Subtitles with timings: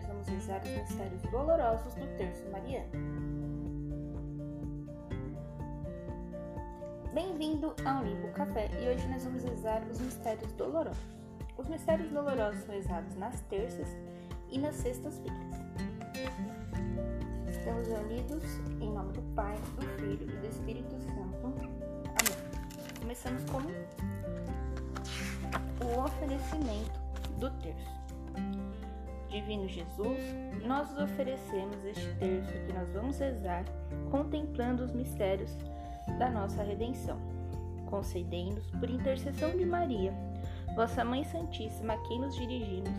[0.00, 2.88] nós vamos rezar os mistérios dolorosos do terço mariano.
[7.12, 11.02] Bem-vindo ao Limbo Café e hoje nós vamos rezar os mistérios dolorosos.
[11.58, 13.88] Os mistérios dolorosos são rezados nas terças
[14.48, 15.38] e nas sextas-feiras.
[17.48, 18.44] Estamos unidos
[18.80, 21.36] em nome do Pai, do Filho e do Espírito Santo.
[21.44, 21.70] Amém.
[23.00, 23.58] Começamos com
[25.84, 26.98] o oferecimento
[27.38, 28.00] do terço.
[29.30, 30.18] Divino Jesus,
[30.64, 33.64] nós oferecemos este terço que nós vamos rezar
[34.10, 35.56] contemplando os mistérios
[36.18, 37.16] da nossa redenção.
[37.86, 40.12] Concedei-nos, por intercessão de Maria,
[40.74, 42.90] Vossa Mãe Santíssima, a quem nos dirigimos,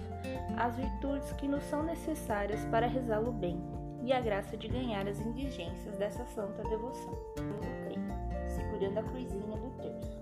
[0.58, 3.62] as virtudes que nos são necessárias para rezá-lo bem
[4.04, 7.18] e a graça de ganhar as indigências dessa santa devoção.
[8.48, 10.22] Segurando a cruzinha do terço.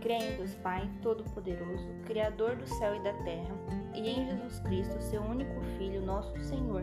[0.00, 3.54] Creio em Deus Pai Todo-Poderoso, Criador do céu e da terra,
[3.94, 6.82] e em Jesus Cristo, seu único Filho, nosso Senhor,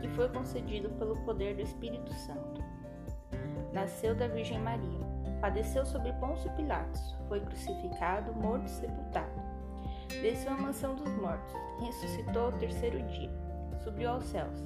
[0.00, 2.62] que foi concedido pelo poder do Espírito Santo.
[3.72, 5.06] Nasceu da Virgem Maria,
[5.40, 9.58] padeceu sobre Pôncio Pilatos, foi crucificado, morto e sepultado.
[10.08, 13.30] Desceu à mansão dos mortos, ressuscitou ao terceiro dia,
[13.84, 14.64] subiu aos céus,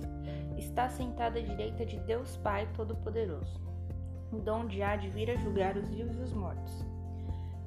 [0.57, 3.61] está sentado à direita de Deus Pai Todo-Poderoso,
[4.45, 6.87] donde há de vir a julgar os vivos e os mortos.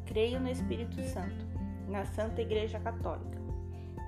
[0.06, 1.46] Creio no Espírito Santo,
[1.90, 3.45] na Santa Igreja Católica,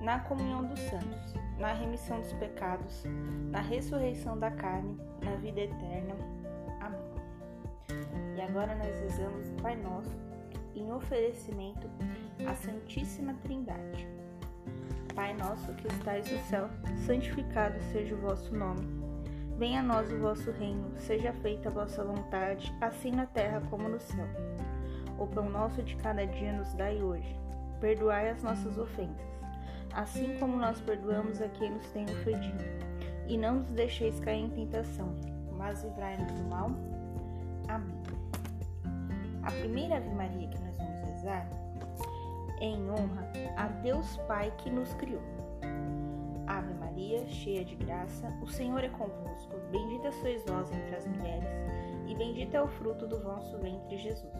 [0.00, 3.04] na comunhão dos santos, na remissão dos pecados,
[3.50, 6.14] na ressurreição da carne, na vida eterna.
[6.80, 7.00] Amém.
[8.36, 10.16] E agora nós rezamos o Pai Nosso
[10.74, 11.88] em oferecimento
[12.46, 14.08] à Santíssima Trindade.
[15.14, 16.70] Pai nosso que estais no céu,
[17.04, 18.86] santificado seja o vosso nome.
[19.58, 23.88] Venha a nós o vosso reino, seja feita a vossa vontade, assim na terra como
[23.88, 24.28] no céu.
[25.18, 27.36] O pão nosso de cada dia nos dai hoje.
[27.80, 29.27] Perdoai as nossas ofensas,
[29.92, 32.64] assim como nós perdoamos a quem nos tem ofendido.
[33.26, 35.14] E não nos deixeis cair em tentação,
[35.56, 36.70] mas livrai-nos do mal.
[37.68, 37.98] Amém.
[39.42, 41.48] A primeira Ave Maria que nós vamos rezar
[42.60, 45.22] é em honra a Deus Pai que nos criou.
[46.46, 49.54] Ave Maria, cheia de graça, o Senhor é convosco.
[49.70, 51.48] Bendita sois vós entre as mulheres,
[52.06, 54.32] e bendito é o fruto do vosso ventre, Jesus.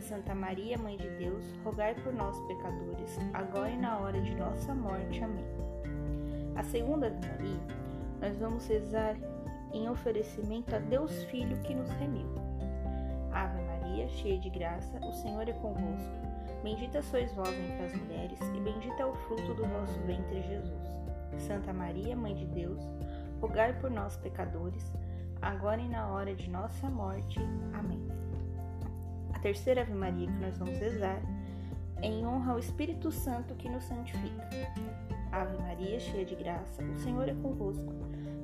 [0.00, 4.74] Santa Maria, Mãe de Deus, rogai por nós, pecadores, agora e na hora de nossa
[4.74, 5.22] morte.
[5.22, 5.44] Amém.
[6.56, 7.60] A segunda Ave Maria,
[8.20, 9.16] nós vamos rezar
[9.72, 12.28] em oferecimento a Deus Filho que nos remiu.
[13.32, 16.10] Ave Maria, cheia de graça, o Senhor é convosco.
[16.62, 20.90] Bendita sois vós entre as mulheres, e bendito é o fruto do vosso ventre, Jesus.
[21.46, 22.82] Santa Maria, Mãe de Deus,
[23.40, 24.92] rogai por nós, pecadores,
[25.40, 27.38] agora e na hora de nossa morte.
[27.72, 28.29] Amém
[29.40, 31.20] terceira Ave Maria que nós vamos rezar
[32.02, 34.48] em honra ao Espírito Santo que nos santifica.
[35.32, 37.92] Ave Maria, cheia de graça, o Senhor é convosco.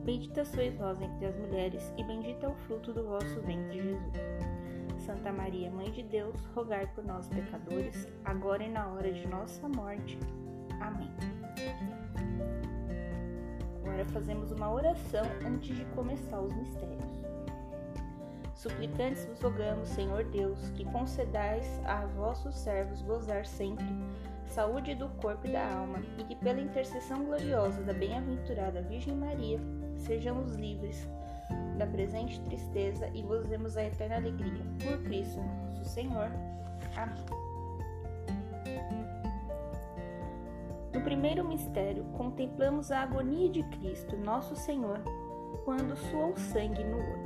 [0.04, 4.12] Bendita sois vós entre as mulheres, e bendito é o fruto do vosso ventre, Jesus.
[5.04, 9.68] Santa Maria, Mãe de Deus, rogai por nós, pecadores, agora e na hora de nossa
[9.68, 10.18] morte.
[10.80, 11.10] Amém.
[13.82, 17.15] Agora fazemos uma oração antes de começar os mistérios.
[18.56, 23.84] Suplicantes vos rogamos, Senhor Deus, que concedais a vossos servos gozar sempre
[24.46, 29.60] saúde do corpo e da alma, e que pela intercessão gloriosa da bem-aventurada Virgem Maria
[29.96, 31.06] sejamos livres
[31.76, 34.64] da presente tristeza e gozemos a eterna alegria.
[34.82, 36.30] Por Cristo nosso Senhor.
[36.96, 37.24] Amém.
[40.94, 45.00] No primeiro mistério, contemplamos a agonia de Cristo, nosso Senhor,
[45.64, 47.25] quando suou sangue no olho.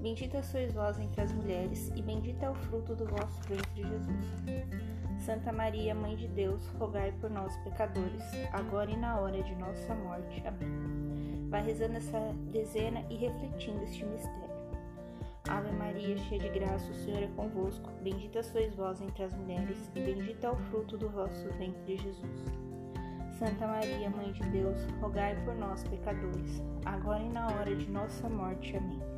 [0.00, 4.68] Bendita sois vós entre as mulheres, e bendito é o fruto do vosso ventre, Jesus.
[5.18, 8.22] Santa Maria, Mãe de Deus, rogai por nós, pecadores,
[8.52, 10.42] agora e na hora de nossa morte.
[10.46, 11.48] Amém.
[11.50, 12.18] Vai rezando essa
[12.52, 14.48] dezena e refletindo este mistério.
[15.48, 17.90] Ave Maria, cheia de graça, o Senhor é convosco.
[18.02, 22.44] Bendita sois vós entre as mulheres, e bendito é o fruto do vosso ventre, Jesus.
[23.38, 28.28] Santa Maria, Mãe de Deus, rogai por nós, pecadores, agora e na hora de nossa
[28.28, 28.76] morte.
[28.76, 29.17] Amém.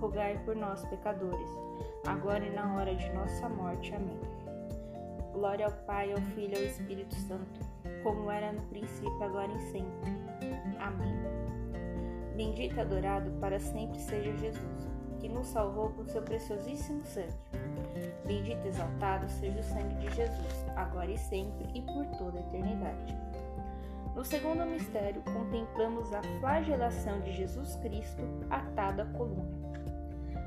[0.00, 1.50] rogai por nós, pecadores,
[2.06, 3.94] agora e na hora de nossa morte.
[3.94, 4.18] Amém.
[5.32, 7.60] Glória ao Pai, ao Filho e ao Espírito Santo,
[8.02, 10.10] como era no princípio, agora e sempre.
[10.78, 11.14] Amém.
[12.36, 14.88] Bendito e adorado para sempre seja Jesus,
[15.18, 17.34] que nos salvou com seu preciosíssimo sangue.
[18.26, 22.42] Bendito e exaltado seja o sangue de Jesus, agora e sempre e por toda a
[22.42, 23.16] eternidade.
[24.14, 29.65] No segundo mistério, contemplamos a flagelação de Jesus Cristo atado à coluna.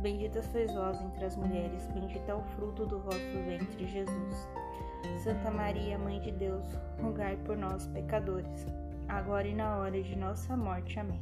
[0.00, 4.48] Bendita sois vós entre as mulheres, bendito é o fruto do vosso ventre, Jesus.
[5.22, 6.64] Santa Maria, Mãe de Deus,
[7.02, 8.66] rogai por nós, pecadores,
[9.08, 10.98] agora e na hora de nossa morte.
[10.98, 11.20] Amém.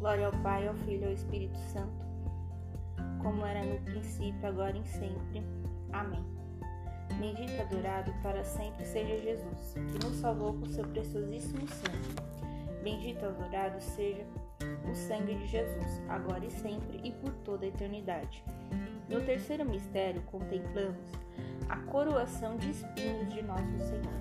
[0.00, 2.04] Glória ao Pai, ao Filho e ao Espírito Santo,
[3.22, 5.44] como era no princípio, agora e sempre.
[5.92, 6.24] Amém.
[7.20, 12.82] Bendito adorado para sempre seja Jesus, que nos salvou com seu preciosíssimo sangue.
[12.82, 14.26] Bendito adorado seja
[14.90, 18.44] o sangue de Jesus, agora e sempre e por toda a eternidade.
[19.08, 21.12] No terceiro mistério, contemplamos
[21.68, 24.20] a coroação de espinhos de nosso Senhor.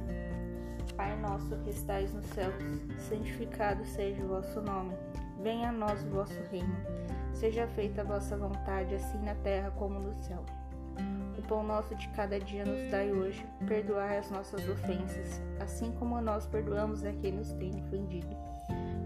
[0.95, 2.53] Pai nosso que estais nos céus,
[2.97, 4.93] santificado seja o vosso nome.
[5.41, 6.75] Venha a nós o vosso reino.
[7.33, 10.43] Seja feita a vossa vontade, assim na terra como no céu.
[11.37, 13.45] O pão nosso de cada dia nos dai hoje.
[13.65, 18.35] Perdoai as nossas ofensas, assim como nós perdoamos a quem nos tem ofendido.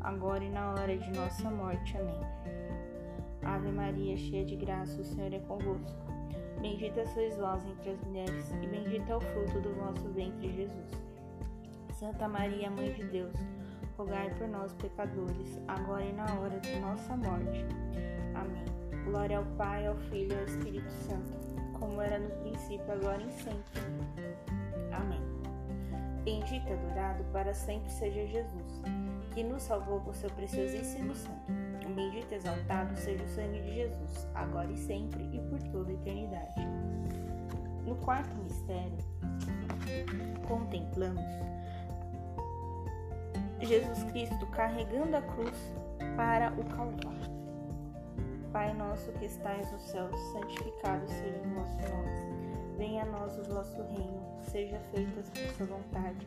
[0.00, 1.96] agora e na hora de nossa morte.
[1.96, 2.20] Amém.
[3.42, 5.98] Ave Maria, cheia de graça, o Senhor é convosco.
[6.60, 10.90] Bendita sois vós entre as mulheres, e bendito é o fruto do vosso ventre, Jesus.
[11.94, 13.32] Santa Maria, Mãe de Deus,
[13.96, 17.64] rogai por nós, pecadores, agora e na hora de nossa morte.
[18.34, 18.64] Amém.
[19.04, 21.32] Glória ao Pai, ao Filho e ao Espírito Santo,
[21.78, 23.80] como era no princípio, agora e sempre.
[24.92, 25.20] Amém.
[26.24, 28.82] Bendito e adorado para sempre seja Jesus,
[29.30, 31.70] que nos salvou por seu preciosíssimo sangue
[32.00, 35.94] Bendito e exaltado seja o sangue de Jesus, agora e sempre e por toda a
[35.94, 36.54] eternidade.
[37.84, 38.96] No quarto mistério,
[40.46, 41.24] contemplamos
[43.60, 45.74] Jesus Cristo carregando a cruz
[46.16, 47.30] para o Calvário.
[48.52, 52.76] Pai nosso que estais no céu, santificado seja o vosso nome.
[52.78, 56.26] Venha a nós o vosso reino, seja feita a vossa vontade,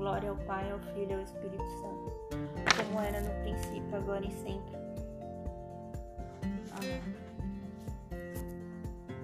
[0.00, 2.10] Glória ao Pai, ao Filho e ao Espírito Santo,
[2.74, 4.74] como era no princípio, agora e sempre.
[6.72, 7.02] Amém.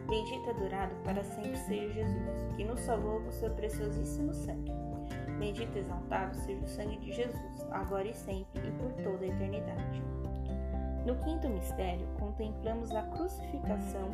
[0.06, 4.70] Bendito e adorado para sempre seja Jesus, que nos salvou com seu preciosíssimo sangue.
[5.38, 9.28] Bendito e exaltado seja o sangue de Jesus, agora e sempre e por toda a
[9.28, 10.02] eternidade.
[11.06, 14.10] No quinto mistério, contemplamos a crucificação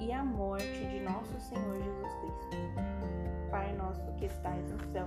[0.00, 2.56] e a morte de nosso Senhor Jesus Cristo.
[3.52, 5.06] Pai nosso que estais no céu,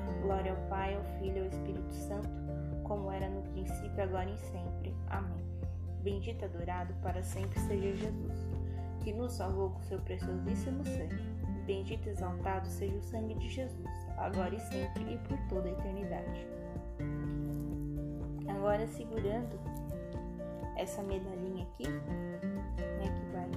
[0.21, 2.29] Glória ao Pai, ao Filho e ao Espírito Santo,
[2.83, 4.95] como era no princípio, agora e sempre.
[5.07, 5.45] Amém.
[6.03, 8.49] Bendito adorado para sempre seja Jesus,
[9.03, 11.31] que nos salvou com seu preciosíssimo sangue.
[11.65, 15.71] Bendito e exaltado seja o sangue de Jesus, agora e sempre e por toda a
[15.71, 16.47] eternidade.
[18.49, 19.59] Agora segurando
[20.75, 23.49] essa medalhinha aqui, né, que vai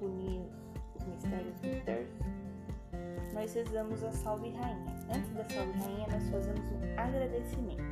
[0.00, 0.42] unir
[0.96, 2.18] os mistérios do terço,
[3.32, 4.99] nós rezamos a Salve Rainha.
[5.12, 7.82] Antes da Salve Rainha, nós fazemos um agradecimento.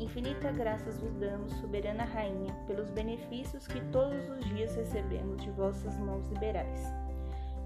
[0.00, 5.96] Infinita graças vos damos, soberana Rainha, pelos benefícios que todos os dias recebemos de vossas
[5.98, 6.92] mãos liberais.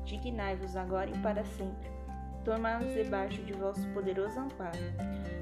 [0.04, 1.90] Dignai-vos agora e para sempre,
[2.44, 4.78] tomai-nos debaixo de vosso poderoso amparo,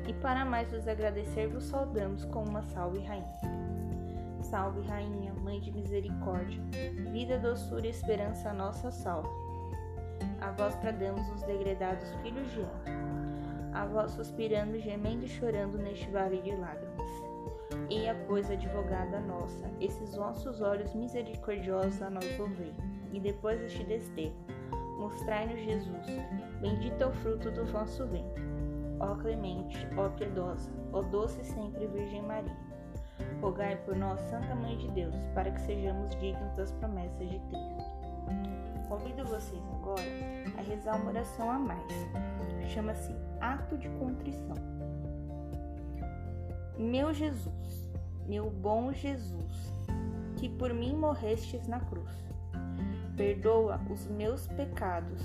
[0.08, 3.40] e para mais vos agradecer vos saudamos com uma Salve Rainha.
[4.42, 6.60] Salve, Rainha, Mãe de Misericórdia,
[7.12, 9.49] vida, doçura e esperança, nossa salve.
[10.40, 12.82] A vós bradamos os degredados filhos de Eva,
[13.72, 17.10] a vós suspirando, gemendo e chorando neste vale de lágrimas.
[17.88, 22.74] E a pois, advogada nossa, esses vossos olhos misericordiosos a nós ouvei,
[23.12, 24.34] e depois deste desterro,
[24.98, 26.06] mostrai-nos Jesus,
[26.60, 28.42] bendito é o fruto do vosso ventre.
[28.98, 32.70] Ó clemente, ó piedosa, ó doce sempre Virgem Maria
[33.40, 37.79] rogai por nós, Santa Mãe de Deus, para que sejamos dignos das promessas de Cristo.
[39.00, 40.02] Convido vocês agora
[40.58, 41.92] a rezar uma oração a mais.
[42.68, 44.56] Chama-se Ato de Contrição.
[46.78, 47.88] Meu Jesus,
[48.26, 49.74] meu bom Jesus,
[50.36, 52.10] que por mim morrestes na cruz,
[53.16, 55.22] perdoa os meus pecados,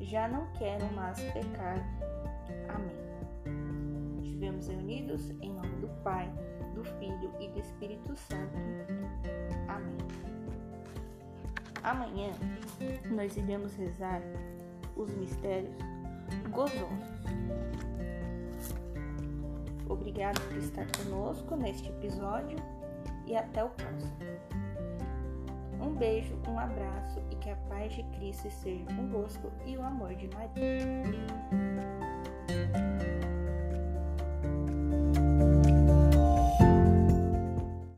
[0.00, 1.78] já não quero mais pecar.
[2.68, 4.22] Amém.
[4.24, 6.28] Estivemos reunidos em nome do Pai
[6.74, 8.58] do Filho e do Espírito Santo.
[9.68, 10.33] Amém.
[11.84, 12.32] Amanhã
[13.10, 14.22] nós iremos rezar
[14.96, 15.76] os mistérios
[16.50, 17.14] gozosos.
[19.88, 22.56] Obrigado por estar conosco neste episódio
[23.26, 24.16] e até o próximo.
[25.80, 30.14] Um beijo, um abraço e que a paz de Cristo esteja convosco e o amor
[30.14, 31.34] de Maria.